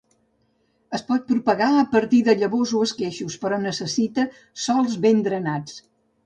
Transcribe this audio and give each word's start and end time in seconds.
Es 0.97 1.03
pot 1.09 1.27
propagar 1.31 1.67
a 1.81 1.83
partir 1.91 2.21
de 2.27 2.35
llavors 2.39 2.73
o 2.79 2.81
d'esqueixos, 2.85 3.37
però 3.45 3.61
necessita 3.67 4.27
sòls 4.65 4.97
ben 5.05 5.23
drenats. 5.29 5.79